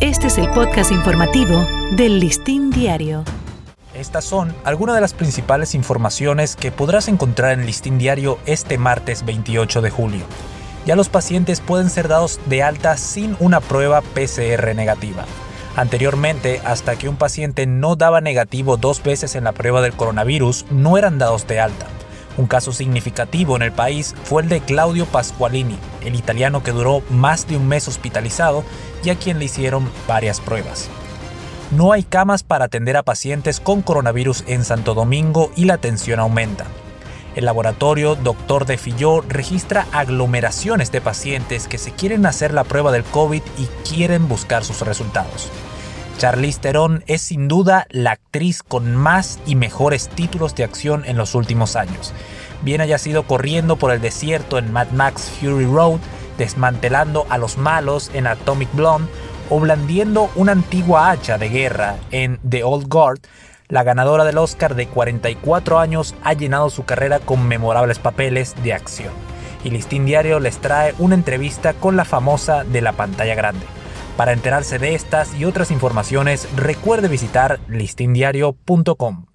Este 0.00 0.26
es 0.26 0.38
el 0.38 0.50
podcast 0.50 0.90
informativo 0.90 1.64
del 1.92 2.18
Listín 2.18 2.70
Diario. 2.70 3.22
Estas 3.94 4.24
son 4.24 4.52
algunas 4.64 4.96
de 4.96 5.00
las 5.00 5.14
principales 5.14 5.74
informaciones 5.74 6.56
que 6.56 6.72
podrás 6.72 7.06
encontrar 7.06 7.52
en 7.52 7.64
Listín 7.64 7.96
Diario 7.96 8.38
este 8.44 8.76
martes 8.76 9.24
28 9.24 9.82
de 9.82 9.90
julio. 9.90 10.24
Ya 10.84 10.96
los 10.96 11.08
pacientes 11.08 11.60
pueden 11.60 11.90
ser 11.90 12.08
dados 12.08 12.40
de 12.46 12.64
alta 12.64 12.96
sin 12.96 13.36
una 13.38 13.60
prueba 13.60 14.00
PCR 14.00 14.74
negativa. 14.74 15.24
Anteriormente, 15.76 16.60
hasta 16.64 16.96
que 16.96 17.08
un 17.08 17.16
paciente 17.16 17.66
no 17.66 17.94
daba 17.94 18.20
negativo 18.20 18.76
dos 18.76 19.00
veces 19.00 19.36
en 19.36 19.44
la 19.44 19.52
prueba 19.52 19.80
del 19.80 19.94
coronavirus, 19.94 20.66
no 20.70 20.98
eran 20.98 21.18
dados 21.18 21.46
de 21.46 21.60
alta. 21.60 21.86
Un 22.36 22.46
caso 22.46 22.72
significativo 22.72 23.54
en 23.54 23.62
el 23.62 23.72
país 23.72 24.16
fue 24.24 24.42
el 24.42 24.48
de 24.48 24.60
Claudio 24.60 25.06
Pasqualini, 25.06 25.78
el 26.04 26.14
italiano 26.14 26.62
que 26.62 26.72
duró 26.72 27.02
más 27.10 27.46
de 27.46 27.56
un 27.56 27.68
mes 27.68 27.88
hospitalizado 27.88 28.64
y 29.02 29.10
a 29.10 29.16
quien 29.16 29.38
le 29.38 29.46
hicieron 29.46 29.90
varias 30.06 30.40
pruebas. 30.40 30.88
No 31.70 31.92
hay 31.92 32.02
camas 32.02 32.42
para 32.42 32.66
atender 32.66 32.96
a 32.96 33.02
pacientes 33.02 33.58
con 33.58 33.82
coronavirus 33.82 34.44
en 34.46 34.64
Santo 34.64 34.94
Domingo 34.94 35.50
y 35.56 35.64
la 35.64 35.78
tensión 35.78 36.20
aumenta. 36.20 36.66
El 37.34 37.46
laboratorio 37.46 38.14
Dr. 38.14 38.64
De 38.64 38.78
Filló 38.78 39.20
registra 39.22 39.86
aglomeraciones 39.92 40.92
de 40.92 41.00
pacientes 41.00 41.66
que 41.66 41.78
se 41.78 41.90
quieren 41.90 42.26
hacer 42.26 42.54
la 42.54 42.62
prueba 42.62 42.92
del 42.92 43.02
COVID 43.02 43.42
y 43.58 43.66
quieren 43.88 44.28
buscar 44.28 44.64
sus 44.64 44.82
resultados. 44.82 45.50
Charlize 46.18 46.60
Theron 46.60 47.02
es 47.08 47.22
sin 47.22 47.48
duda 47.48 47.86
la 47.90 48.12
actriz 48.12 48.62
con 48.62 48.94
más 48.94 49.40
y 49.46 49.56
mejores 49.56 50.08
títulos 50.08 50.54
de 50.54 50.62
acción 50.62 51.02
en 51.06 51.16
los 51.16 51.34
últimos 51.34 51.74
años. 51.74 52.12
Bien 52.64 52.80
haya 52.80 52.96
sido 52.96 53.24
corriendo 53.24 53.76
por 53.76 53.92
el 53.92 54.00
desierto 54.00 54.58
en 54.58 54.72
Mad 54.72 54.90
Max 54.92 55.30
Fury 55.38 55.66
Road, 55.66 56.00
desmantelando 56.38 57.26
a 57.28 57.36
los 57.36 57.58
malos 57.58 58.10
en 58.14 58.26
Atomic 58.26 58.72
Blonde 58.72 59.10
o 59.50 59.60
blandiendo 59.60 60.30
una 60.34 60.52
antigua 60.52 61.10
hacha 61.10 61.36
de 61.36 61.50
guerra 61.50 61.96
en 62.10 62.40
The 62.48 62.64
Old 62.64 62.88
Guard, 62.88 63.20
la 63.68 63.82
ganadora 63.82 64.24
del 64.24 64.38
Oscar 64.38 64.74
de 64.74 64.86
44 64.86 65.78
años 65.78 66.14
ha 66.22 66.32
llenado 66.32 66.70
su 66.70 66.84
carrera 66.84 67.18
con 67.18 67.46
memorables 67.46 67.98
papeles 67.98 68.54
de 68.62 68.72
acción. 68.72 69.12
Y 69.62 69.70
Listín 69.70 70.06
Diario 70.06 70.40
les 70.40 70.58
trae 70.58 70.94
una 70.98 71.14
entrevista 71.14 71.74
con 71.74 71.96
la 71.96 72.04
famosa 72.04 72.64
de 72.64 72.80
la 72.80 72.92
pantalla 72.92 73.34
grande. 73.34 73.66
Para 74.16 74.32
enterarse 74.32 74.78
de 74.78 74.94
estas 74.94 75.34
y 75.34 75.44
otras 75.44 75.70
informaciones, 75.70 76.48
recuerde 76.56 77.08
visitar 77.08 77.58
listindiario.com. 77.68 79.26